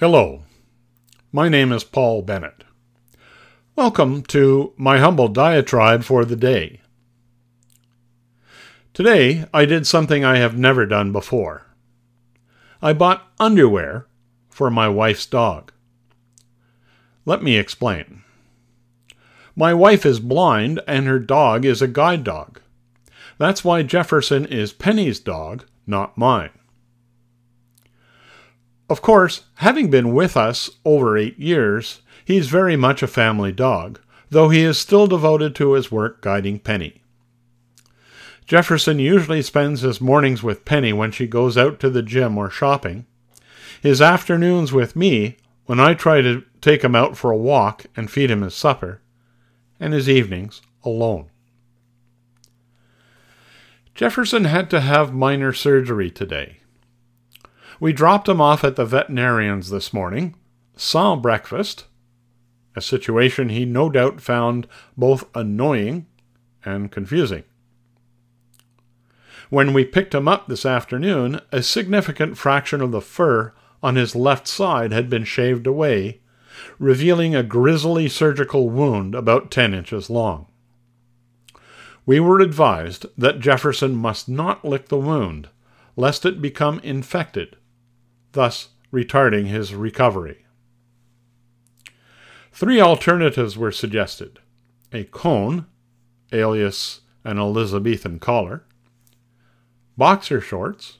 [0.00, 0.44] Hello,
[1.32, 2.62] my name is Paul Bennett.
[3.74, 6.82] Welcome to my humble diatribe for the day.
[8.94, 11.66] Today, I did something I have never done before.
[12.80, 14.06] I bought underwear
[14.48, 15.72] for my wife's dog.
[17.24, 18.22] Let me explain.
[19.56, 22.60] My wife is blind and her dog is a guide dog.
[23.36, 26.50] That's why Jefferson is Penny's dog, not mine.
[28.88, 34.00] Of course, having been with us over eight years, he's very much a family dog,
[34.30, 37.02] though he is still devoted to his work guiding Penny.
[38.46, 42.48] Jefferson usually spends his mornings with Penny when she goes out to the gym or
[42.48, 43.04] shopping,
[43.82, 45.36] his afternoons with me
[45.66, 49.02] when I try to take him out for a walk and feed him his supper,
[49.78, 51.28] and his evenings alone.
[53.94, 56.60] Jefferson had to have minor surgery today.
[57.80, 60.34] We dropped him off at the veterinarian's this morning,
[60.76, 61.84] sans breakfast,
[62.74, 64.66] a situation he no doubt found
[64.96, 66.06] both annoying
[66.64, 67.44] and confusing.
[69.48, 74.16] When we picked him up this afternoon, a significant fraction of the fur on his
[74.16, 76.20] left side had been shaved away,
[76.78, 80.46] revealing a grisly surgical wound about 10 inches long.
[82.04, 85.48] We were advised that Jefferson must not lick the wound,
[85.96, 87.56] lest it become infected,
[88.32, 90.44] thus retarding his recovery.
[92.52, 94.40] Three alternatives were suggested
[94.92, 95.66] a cone,
[96.32, 98.64] alias an Elizabethan collar,
[99.96, 100.98] boxer shorts,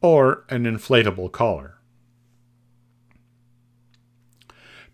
[0.00, 1.76] or an inflatable collar.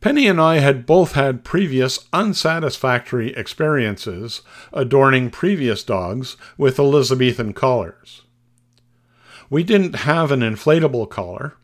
[0.00, 8.22] Penny and I had both had previous unsatisfactory experiences adorning previous dogs with Elizabethan collars.
[9.48, 11.54] We didn't have an inflatable collar,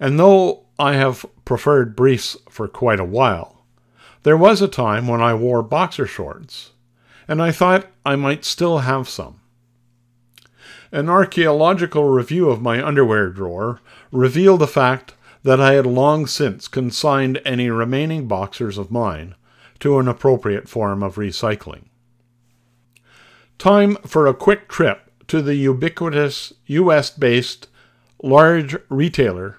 [0.00, 3.64] and though I have preferred briefs for quite a while,
[4.22, 6.72] there was a time when I wore boxer shorts,
[7.28, 9.40] and I thought I might still have some.
[10.90, 16.68] An archaeological review of my underwear drawer revealed the fact that I had long since
[16.68, 19.34] consigned any remaining boxers of mine
[19.80, 21.84] to an appropriate form of recycling.
[23.58, 27.68] Time for a quick trip to the ubiquitous US based
[28.22, 29.58] large retailer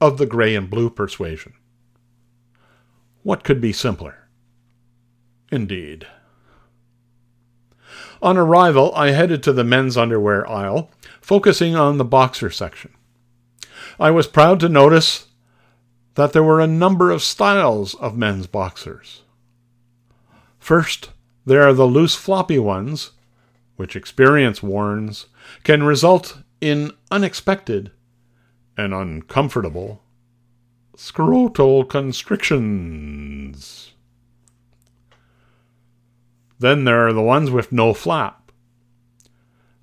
[0.00, 1.54] of the gray and blue persuasion.
[3.22, 4.28] What could be simpler?
[5.50, 6.06] Indeed.
[8.20, 10.90] On arrival, I headed to the men's underwear aisle,
[11.20, 12.92] focusing on the boxer section.
[13.98, 15.26] I was proud to notice
[16.14, 19.22] that there were a number of styles of men's boxers.
[20.58, 21.10] First,
[21.44, 23.10] there are the loose floppy ones,
[23.76, 25.26] which experience warns
[25.64, 27.90] can result in unexpected
[28.76, 30.02] and uncomfortable
[30.96, 33.92] scrotal constrictions.
[36.58, 38.52] Then there are the ones with no flap.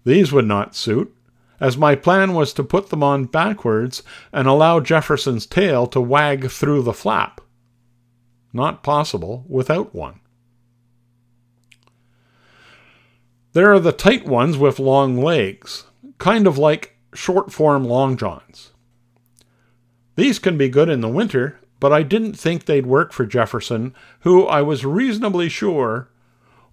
[0.05, 1.13] These would not suit,
[1.59, 4.01] as my plan was to put them on backwards
[4.31, 7.41] and allow Jefferson's tail to wag through the flap.
[8.53, 10.21] Not possible without one.
[13.53, 15.85] There are the tight ones with long legs,
[16.17, 18.71] kind of like short form long johns.
[20.15, 23.95] These can be good in the winter, but I didn't think they'd work for Jefferson,
[24.21, 26.09] who I was reasonably sure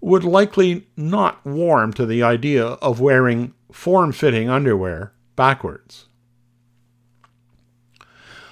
[0.01, 6.07] would likely not warm to the idea of wearing form fitting underwear backwards.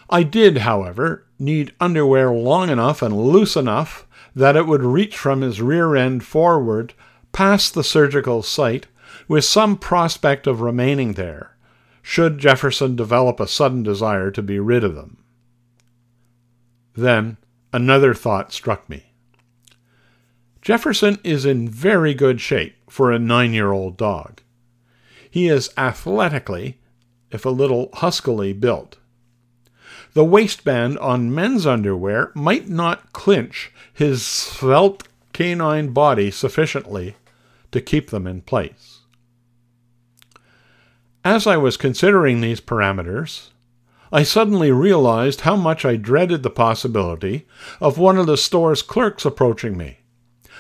[0.10, 5.42] I did, however, need underwear long enough and loose enough that it would reach from
[5.42, 6.94] his rear end forward
[7.36, 8.88] past the surgical site
[9.28, 11.54] with some prospect of remaining there,
[12.02, 15.18] should Jefferson develop a sudden desire to be rid of them.
[16.96, 17.36] Then
[17.74, 19.12] another thought struck me.
[20.62, 24.42] Jefferson is in very good shape for a nine year old dog.
[25.30, 26.80] He is athletically,
[27.32, 28.98] if a little huskily, built.
[30.14, 37.18] The waistband on men's underwear might not clinch his svelte canine body sufficiently
[37.76, 39.02] to keep them in place.
[41.24, 43.50] As I was considering these parameters,
[44.12, 47.48] I suddenly realized how much I dreaded the possibility
[47.80, 50.00] of one of the store's clerks approaching me.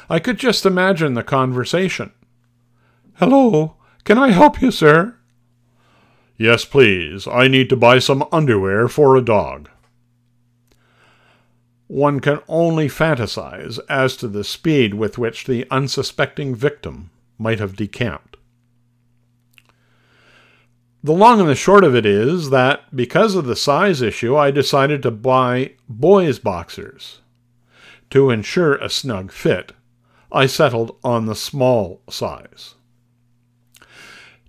[0.10, 2.12] I could just imagine the conversation.
[3.16, 5.16] Hello, can I help you, sir?
[6.38, 7.28] Yes, please.
[7.28, 9.70] I need to buy some underwear for a dog.
[11.88, 17.76] One can only fantasize as to the speed with which the unsuspecting victim might have
[17.76, 18.38] decamped.
[21.04, 24.50] The long and the short of it is that because of the size issue, I
[24.50, 27.20] decided to buy boys' boxers.
[28.10, 29.74] To ensure a snug fit,
[30.32, 32.74] I settled on the small size.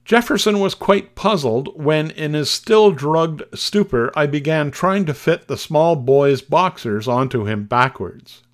[0.06, 5.48] Jefferson was quite puzzled when, in his still drugged stupor, I began trying to fit
[5.48, 8.44] the small boy's boxers onto him backwards.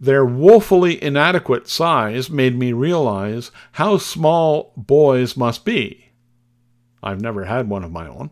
[0.00, 6.10] Their woefully inadequate size made me realize how small boys must be.
[7.00, 8.30] I've never had one of my own,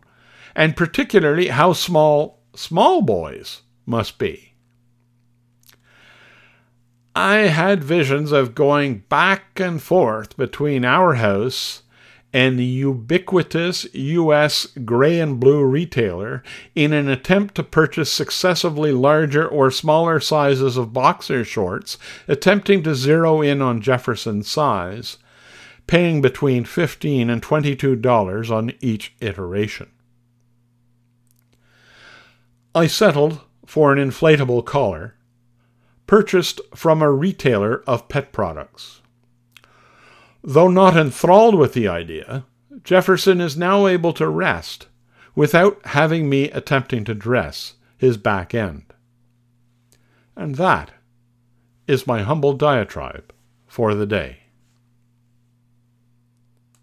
[0.57, 4.55] and particularly how small small boys must be.
[7.15, 11.82] I had visions of going back and forth between our house
[12.33, 14.67] and the ubiquitous U.S.
[14.85, 16.43] gray and blue retailer
[16.75, 22.95] in an attempt to purchase successively larger or smaller sizes of boxer shorts, attempting to
[22.95, 25.19] zero in on Jefferson's size,
[25.87, 29.91] paying between 15 and $22 on each iteration.
[32.75, 35.17] I settled for an inflatable collar,
[36.07, 39.02] purchased from a retailer of pet products.
[40.45, 42.45] Though not enthralled with the idea,
[42.83, 44.89] Jefferson is now able to rest
[45.35, 48.85] without having me attempting to dress his back end.
[50.37, 50.91] And that
[51.87, 53.33] is my humble diatribe
[53.67, 54.42] for the day.